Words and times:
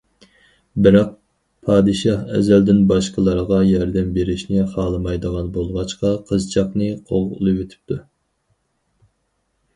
بىراق، 0.85 1.09
پادىشاھ 1.67 2.31
ئەزەلدىن 2.37 2.79
باشقىلارغا 2.91 3.59
ياردەم 3.73 4.09
بېرىشنى 4.17 4.65
خالىمايدىغان 4.73 5.53
بولغاچقا، 5.59 6.15
قىزچاقنى 6.33 6.91
قوغلىۋېتىپتۇ. 7.13 8.01